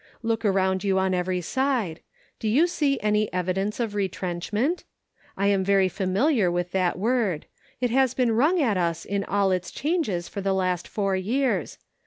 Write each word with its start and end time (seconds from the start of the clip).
Look 0.23 0.43
around 0.43 0.83
you 0.83 0.97
on 0.97 1.13
every 1.13 1.41
side. 1.41 1.99
Do 2.39 2.47
you 2.47 2.65
see 2.65 2.99
any 3.01 3.31
evidence 3.31 3.79
of 3.79 3.93
retrenchment? 3.93 4.83
I 5.37 5.45
am 5.45 5.63
very 5.63 5.89
familiar 5.89 6.49
with 6.49 6.71
that 6.71 6.97
word; 6.97 7.45
it 7.79 7.91
has 7.91 8.15
been 8.15 8.31
rung 8.31 8.59
at 8.59 8.77
us 8.77 9.05
in 9.05 9.23
all 9.23 9.51
its 9.51 9.69
changes 9.69 10.27
for 10.27 10.41
the 10.41 10.53
last 10.55 10.87
four 10.87 11.15
years. 11.15 11.77